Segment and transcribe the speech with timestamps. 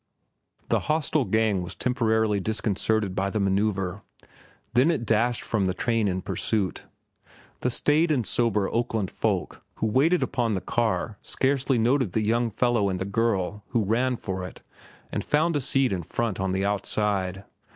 [0.69, 4.01] The hostile gang was temporarily disconcerted by the manoeuvre,
[4.73, 6.85] then it dashed from the train in pursuit.
[7.59, 12.49] The staid and sober Oakland folk who sat upon the car scarcely noted the young
[12.49, 14.61] fellow and the girl who ran for it
[15.11, 17.43] and found a seat in front on the outside.